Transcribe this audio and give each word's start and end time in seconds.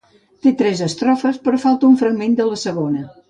Té 0.45 0.51
tres 0.61 0.79
estrofes 0.85 1.37
però 1.49 1.61
falta 1.67 1.89
un 1.91 1.99
fragment 2.01 2.37
de 2.41 2.51
la 2.53 2.61
segona. 2.65 3.05